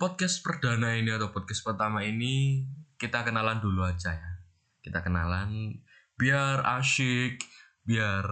[0.00, 2.64] podcast perdana ini atau podcast pertama ini
[2.96, 4.32] kita kenalan dulu aja ya.
[4.80, 5.76] Kita kenalan
[6.16, 7.44] biar asyik,
[7.84, 8.24] biar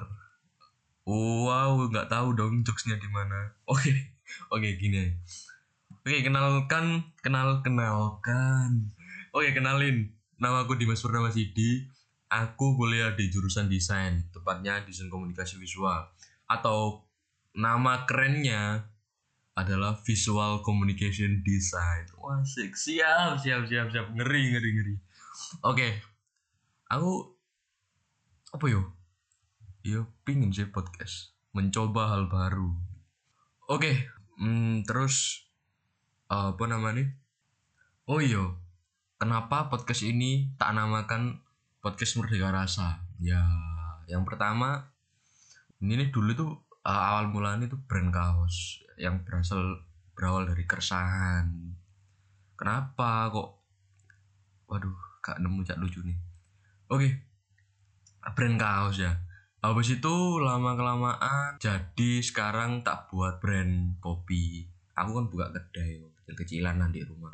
[1.05, 3.53] wow nggak tahu dong jokesnya di mana.
[3.69, 3.93] Oke,
[4.49, 5.13] oke gini.
[6.01, 8.89] Oke kenalkan, kenal kenalkan.
[9.37, 11.93] Oke kenalin, nama aku Dimas Purnama Sidi.
[12.33, 16.09] Aku kuliah di jurusan desain, tepatnya desain komunikasi visual.
[16.49, 17.05] Atau
[17.53, 18.89] nama kerennya
[19.59, 22.07] adalah visual communication design.
[22.21, 24.07] Wah, siap, siap, siap, siap, siap.
[24.15, 24.95] Ngeri, ngeri, ngeri.
[25.67, 25.89] Oke.
[26.91, 27.39] Aku
[28.51, 28.83] apa yo?
[29.87, 32.75] Yo pingin sih podcast, mencoba hal baru.
[33.71, 34.11] Oke,
[34.43, 35.47] hmm, terus
[36.27, 37.07] apa namanya?
[38.11, 38.43] Oh iya,
[39.23, 41.39] kenapa podcast ini tak namakan
[41.79, 43.07] podcast Merdeka Rasa?
[43.23, 43.41] Ya,
[44.11, 44.91] yang pertama
[45.79, 46.53] ini nih dulu tuh
[46.85, 49.85] uh, awal mulanya tuh brand kaos yang berasal
[50.17, 51.77] berawal dari keresahan.
[52.57, 53.65] Kenapa kok?
[54.69, 56.19] Waduh, gak nemu cak lucu nih.
[56.93, 57.09] Oke,
[58.37, 59.13] brand kaos ya.
[59.61, 64.65] Habis itu lama kelamaan jadi sekarang tak buat brand kopi.
[64.97, 67.33] Aku kan buka kedai kecil-kecilan nanti rumah.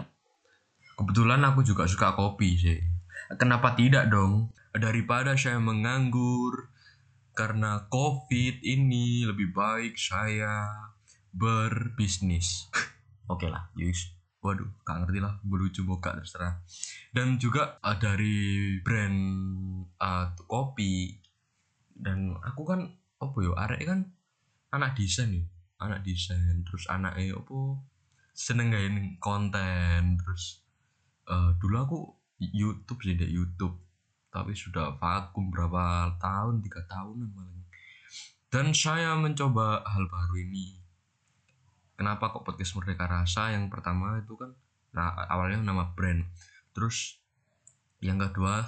[0.97, 2.79] Kebetulan aku juga suka kopi sih.
[3.39, 4.51] Kenapa tidak dong?
[4.75, 6.73] Daripada saya menganggur
[7.37, 10.89] karena COVID ini lebih baik saya
[11.29, 12.73] berbisnis.
[13.33, 14.17] Oke lah, yus.
[14.41, 16.63] Waduh, gak ngerti lah, berlucu muka terserah.
[17.13, 19.19] Dan juga uh, dari brand
[20.01, 21.13] uh, kopi
[21.97, 22.81] dan aku kan
[23.17, 24.01] apa yo arek kan
[24.77, 25.45] anak desain ya
[25.81, 27.81] anak desain terus anak eh apa
[28.37, 30.61] seneng gawe konten terus
[31.33, 31.99] uh, dulu aku
[32.37, 33.81] YouTube sih deh YouTube
[34.33, 37.57] tapi sudah vakum berapa tahun tiga tahunan malah
[38.47, 40.81] dan saya mencoba hal baru ini.
[41.93, 43.53] Kenapa kok podcast Merdeka Rasa?
[43.53, 44.55] Yang pertama itu kan
[44.97, 46.25] nah awalnya nama brand.
[46.73, 47.21] Terus
[48.01, 48.65] yang kedua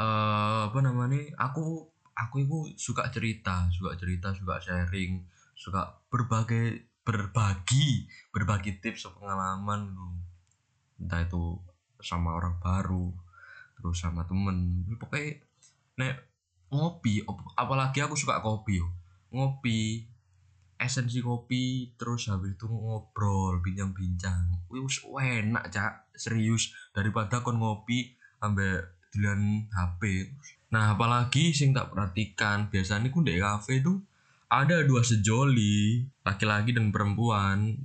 [0.00, 5.20] uh, apa namanya aku aku itu suka cerita suka cerita suka sharing
[5.52, 9.92] suka berbagai berbagi berbagi tips pengalaman
[10.96, 11.60] entah itu
[12.00, 13.12] sama orang baru
[13.84, 14.88] terus sama temen.
[14.96, 15.44] Pokoknya
[16.00, 16.24] nek
[16.72, 17.20] ngopi
[17.52, 18.88] apalagi aku suka kopi yo.
[19.28, 20.08] Ngopi
[20.80, 24.64] esensi kopi terus habis itu ngobrol bincang-bincang.
[24.72, 26.08] Wis enak cak.
[26.16, 30.32] Serius daripada kon ngopi ambek dilian HP
[30.74, 34.02] nah apalagi sing tak perhatikan biasanya ku di kafe itu
[34.50, 37.78] ada dua sejoli laki-laki dan perempuan.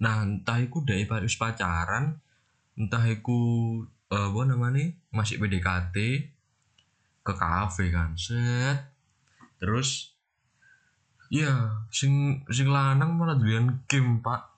[0.00, 2.16] Nah entah itu dari pacaran
[2.76, 3.40] entah itu
[4.12, 5.96] uh, apa namanya masih PDKT
[7.24, 8.92] ke kafe kan set.
[9.56, 10.12] Terus
[11.32, 14.52] iya sing sing lanang malah duluan game pak.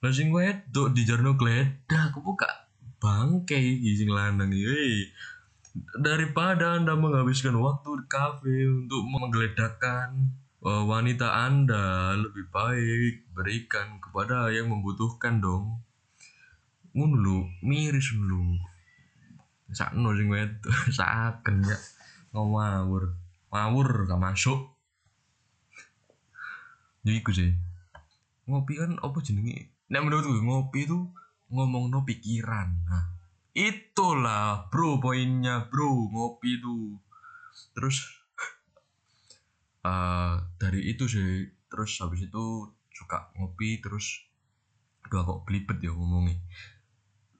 [0.00, 2.48] Lah sing wedok di jarno gledah aku buka
[2.96, 5.12] bangke iki sing lanang iki
[6.00, 10.32] daripada anda menghabiskan waktu di kafe untuk menggeledahkan
[10.64, 15.84] uh, wanita anda lebih baik berikan kepada yang membutuhkan dong.
[16.96, 18.56] Ngono miris lu
[19.74, 20.62] sakno sing wed
[20.98, 21.78] saken ya
[22.34, 23.16] ngawur.
[23.50, 24.60] Ngawur gak masuk.
[27.06, 27.50] Jadi iku sih.
[28.50, 29.70] Ngopi kan apa jenenge?
[29.90, 30.98] Nek menurutku ngopi itu
[31.50, 32.68] ngomong no pikiran.
[32.86, 33.04] Nah
[33.54, 36.98] itulah bro poinnya bro ngopi itu.
[37.72, 38.02] Terus
[39.86, 42.44] uh, dari itu sih terus habis itu
[42.90, 44.26] suka ngopi terus
[45.06, 46.34] aduh kok belibet ya ngomongnya.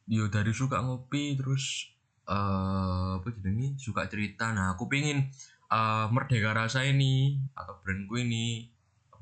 [0.07, 1.96] Yo dari suka ngopi terus
[2.27, 4.51] uh, apa jadi suka cerita.
[4.53, 5.31] Nah aku pingin
[5.71, 8.67] uh, merdeka rasa ini atau brandku ini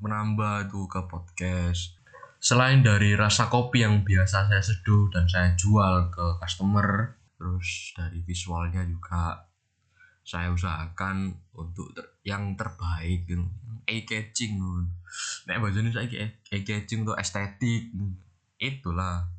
[0.01, 1.97] menambah tuh ke podcast.
[2.41, 8.21] Selain dari rasa kopi yang biasa saya seduh dan saya jual ke customer terus dari
[8.21, 9.43] visualnya juga
[10.25, 13.45] saya usahakan untuk ter yang terbaik gitu.
[13.85, 14.57] Eye catching
[15.45, 17.93] nek bajane saya eye catching tuh estetik
[18.57, 19.29] itulah.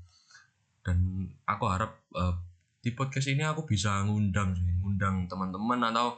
[0.86, 2.38] Dan aku harap uh,
[2.86, 6.14] di podcast ini aku bisa ngundang sih ngundang teman-teman atau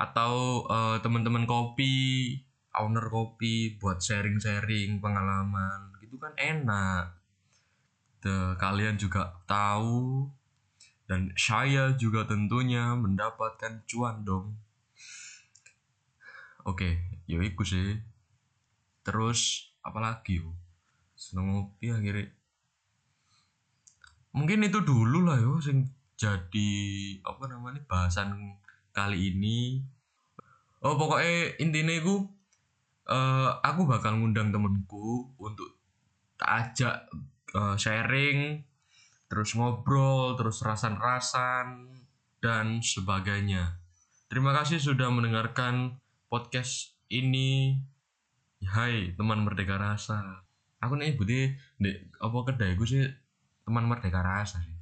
[0.00, 2.32] atau uh, teman-teman kopi
[2.80, 5.94] owner kopi buat sharing-sharing pengalaman.
[6.02, 7.20] Gitu kan enak.
[8.24, 10.32] The, kalian juga tahu
[11.04, 14.56] dan saya juga tentunya mendapatkan cuan dong.
[16.64, 18.00] Oke yuk ikut sih.
[19.04, 20.56] Terus apalagi yo?
[21.12, 22.32] Seneng ngopi akhirnya
[24.34, 25.86] mungkin itu dulu lah yo sing
[26.18, 26.72] jadi
[27.22, 28.58] apa namanya bahasan
[28.90, 29.82] kali ini
[30.82, 32.26] oh pokoknya intinya itu
[33.08, 35.74] uh, aku bakal ngundang temenku untuk
[36.44, 37.08] ajak
[37.54, 38.62] eh, sharing,
[39.30, 41.88] terus ngobrol, terus rasan-rasan
[42.42, 43.80] dan sebagainya.
[44.28, 47.78] Terima kasih sudah mendengarkan podcast ini.
[48.64, 50.40] Hai teman Merdeka Rasa.
[50.80, 51.90] Aku nih budi di
[52.20, 53.04] apa kedai gue sih
[53.64, 54.76] teman Merdeka Rasa sih.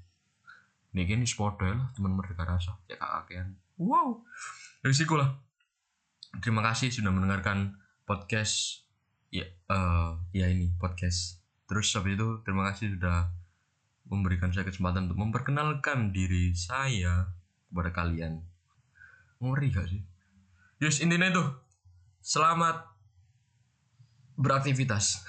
[0.93, 2.77] Nih gini sepodo lah teman Merdeka Rasa.
[2.91, 3.57] Ya kakean.
[3.79, 4.27] Wow.
[4.83, 5.39] Risiko lah.
[6.43, 8.85] Terima kasih sudah mendengarkan podcast
[9.33, 11.41] ya eh ya ini podcast.
[11.71, 13.33] Terus habis itu terima kasih sudah
[14.11, 17.33] memberikan saya kesempatan untuk memperkenalkan diri saya
[17.73, 18.45] kepada kalian.
[19.41, 20.03] Ngeri gak sih?
[20.85, 21.45] Yus intinya itu
[22.21, 22.85] selamat
[24.37, 25.25] beraktivitas.